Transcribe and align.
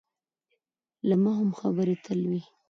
له 1.07 1.15
ما 1.23 1.31
هم 1.39 1.49
خبرې 1.59 1.95
تل 2.03 2.19
وي. 2.31 2.41